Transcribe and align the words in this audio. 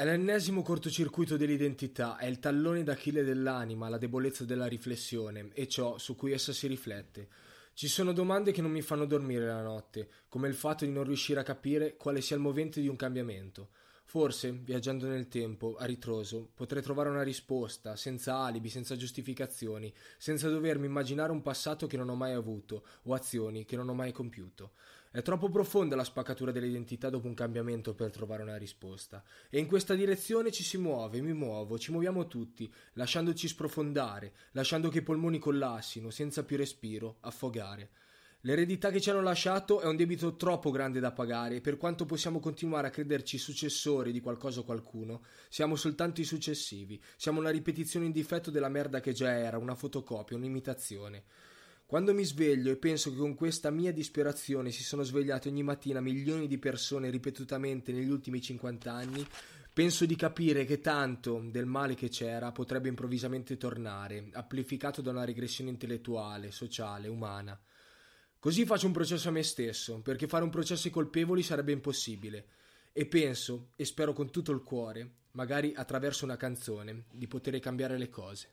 È 0.00 0.04
l'ennesimo 0.06 0.62
cortocircuito 0.62 1.36
dell'identità, 1.36 2.16
è 2.16 2.24
il 2.24 2.38
tallone 2.38 2.82
d'Achille 2.82 3.22
dell'anima, 3.22 3.90
la 3.90 3.98
debolezza 3.98 4.46
della 4.46 4.64
riflessione 4.64 5.50
e 5.52 5.68
ciò 5.68 5.98
su 5.98 6.16
cui 6.16 6.32
essa 6.32 6.54
si 6.54 6.66
riflette. 6.68 7.28
Ci 7.74 7.86
sono 7.86 8.14
domande 8.14 8.50
che 8.50 8.62
non 8.62 8.70
mi 8.70 8.80
fanno 8.80 9.04
dormire 9.04 9.44
la 9.44 9.60
notte, 9.60 10.08
come 10.30 10.48
il 10.48 10.54
fatto 10.54 10.86
di 10.86 10.90
non 10.90 11.04
riuscire 11.04 11.40
a 11.40 11.42
capire 11.42 11.98
quale 11.98 12.22
sia 12.22 12.34
il 12.34 12.40
movente 12.40 12.80
di 12.80 12.88
un 12.88 12.96
cambiamento. 12.96 13.72
Forse, 14.10 14.50
viaggiando 14.50 15.06
nel 15.06 15.28
tempo, 15.28 15.76
a 15.78 15.84
ritroso, 15.84 16.50
potrei 16.56 16.82
trovare 16.82 17.10
una 17.10 17.22
risposta, 17.22 17.94
senza 17.94 18.38
alibi, 18.38 18.68
senza 18.68 18.96
giustificazioni, 18.96 19.94
senza 20.18 20.48
dovermi 20.48 20.86
immaginare 20.86 21.30
un 21.30 21.42
passato 21.42 21.86
che 21.86 21.96
non 21.96 22.08
ho 22.08 22.16
mai 22.16 22.32
avuto 22.32 22.84
o 23.04 23.14
azioni 23.14 23.64
che 23.64 23.76
non 23.76 23.88
ho 23.88 23.94
mai 23.94 24.10
compiuto. 24.10 24.72
È 25.12 25.22
troppo 25.22 25.48
profonda 25.48 25.94
la 25.94 26.02
spaccatura 26.02 26.50
dell'identità 26.50 27.08
dopo 27.08 27.28
un 27.28 27.34
cambiamento 27.34 27.94
per 27.94 28.10
trovare 28.10 28.42
una 28.42 28.56
risposta. 28.56 29.22
E 29.48 29.60
in 29.60 29.68
questa 29.68 29.94
direzione 29.94 30.50
ci 30.50 30.64
si 30.64 30.76
muove, 30.76 31.20
mi 31.20 31.32
muovo, 31.32 31.78
ci 31.78 31.92
muoviamo 31.92 32.26
tutti, 32.26 32.68
lasciandoci 32.94 33.46
sprofondare, 33.46 34.32
lasciando 34.50 34.88
che 34.88 34.98
i 34.98 35.02
polmoni 35.02 35.38
collassino, 35.38 36.10
senza 36.10 36.42
più 36.42 36.56
respiro, 36.56 37.18
affogare. 37.20 37.90
L'eredità 38.44 38.90
che 38.90 39.02
ci 39.02 39.10
hanno 39.10 39.20
lasciato 39.20 39.82
è 39.82 39.86
un 39.86 39.96
debito 39.96 40.34
troppo 40.36 40.70
grande 40.70 40.98
da 40.98 41.12
pagare 41.12 41.56
e 41.56 41.60
per 41.60 41.76
quanto 41.76 42.06
possiamo 42.06 42.40
continuare 42.40 42.86
a 42.86 42.90
crederci 42.90 43.36
successori 43.36 44.12
di 44.12 44.20
qualcosa 44.20 44.60
o 44.60 44.64
qualcuno, 44.64 45.24
siamo 45.50 45.76
soltanto 45.76 46.22
i 46.22 46.24
successivi, 46.24 46.98
siamo 47.18 47.38
una 47.38 47.50
ripetizione 47.50 48.06
in 48.06 48.12
difetto 48.12 48.50
della 48.50 48.70
merda 48.70 49.00
che 49.00 49.12
già 49.12 49.30
era, 49.30 49.58
una 49.58 49.74
fotocopia, 49.74 50.38
un'imitazione. 50.38 51.24
Quando 51.84 52.14
mi 52.14 52.24
sveglio 52.24 52.70
e 52.70 52.76
penso 52.76 53.10
che 53.10 53.18
con 53.18 53.34
questa 53.34 53.68
mia 53.68 53.92
disperazione 53.92 54.70
si 54.70 54.84
sono 54.84 55.02
svegliate 55.02 55.50
ogni 55.50 55.62
mattina 55.62 56.00
milioni 56.00 56.46
di 56.46 56.56
persone 56.56 57.10
ripetutamente 57.10 57.92
negli 57.92 58.08
ultimi 58.08 58.40
50 58.40 58.90
anni, 58.90 59.26
penso 59.70 60.06
di 60.06 60.16
capire 60.16 60.64
che 60.64 60.80
tanto 60.80 61.42
del 61.44 61.66
male 61.66 61.94
che 61.94 62.08
c'era 62.08 62.52
potrebbe 62.52 62.88
improvvisamente 62.88 63.58
tornare, 63.58 64.30
amplificato 64.32 65.02
da 65.02 65.10
una 65.10 65.24
regressione 65.24 65.68
intellettuale, 65.68 66.50
sociale, 66.50 67.06
umana. 67.06 67.60
Così 68.40 68.64
faccio 68.64 68.86
un 68.86 68.92
processo 68.92 69.28
a 69.28 69.32
me 69.32 69.42
stesso, 69.42 70.00
perché 70.00 70.26
fare 70.26 70.44
un 70.44 70.48
processo 70.48 70.86
ai 70.86 70.92
colpevoli 70.94 71.42
sarebbe 71.42 71.72
impossibile. 71.72 72.46
E 72.90 73.04
penso, 73.04 73.72
e 73.76 73.84
spero 73.84 74.14
con 74.14 74.30
tutto 74.30 74.50
il 74.50 74.62
cuore, 74.62 75.10
magari 75.32 75.74
attraverso 75.76 76.24
una 76.24 76.38
canzone, 76.38 77.04
di 77.12 77.26
poter 77.26 77.58
cambiare 77.60 77.98
le 77.98 78.08
cose. 78.08 78.48